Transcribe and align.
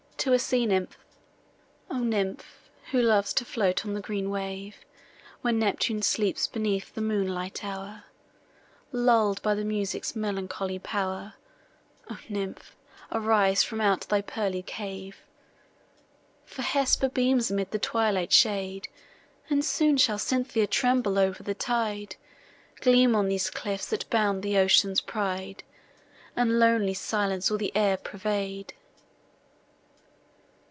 TO 0.23 0.33
A 0.33 0.37
SEA 0.37 0.67
NYMPH 0.67 0.97
O 1.89 1.97
nymph! 1.97 2.69
who 2.91 3.01
loves 3.01 3.33
to 3.33 3.43
float 3.43 3.83
on 3.87 3.95
the 3.95 4.01
green 4.01 4.29
wave, 4.29 4.77
When 5.41 5.57
Neptune 5.57 6.03
sleeps 6.03 6.45
beneath 6.47 6.93
the 6.93 7.01
moonlight 7.01 7.65
hour, 7.65 8.03
Lull'd 8.91 9.41
by 9.41 9.55
the 9.55 9.65
music's 9.65 10.15
melancholy 10.15 10.77
pow'r, 10.77 11.33
O 12.11 12.19
nymph, 12.29 12.75
arise 13.11 13.63
from 13.63 13.81
out 13.81 14.01
thy 14.01 14.21
pearly 14.21 14.61
cave! 14.61 15.23
For 16.45 16.61
Hesper 16.61 17.09
beams 17.09 17.49
amid 17.49 17.71
the 17.71 17.79
twilight 17.79 18.31
shade, 18.31 18.89
And 19.49 19.65
soon 19.65 19.97
shall 19.97 20.19
Cynthia 20.19 20.67
tremble 20.67 21.17
o'er 21.17 21.31
the 21.33 21.55
tide, 21.55 22.15
Gleam 22.81 23.15
on 23.15 23.27
these 23.27 23.49
cliffs, 23.49 23.87
that 23.87 24.07
bound 24.11 24.43
the 24.43 24.55
ocean's 24.59 25.01
pride, 25.01 25.63
And 26.35 26.59
lonely 26.59 26.93
silence 26.93 27.49
all 27.49 27.57
the 27.57 27.75
air 27.75 27.97
pervade. 27.97 28.75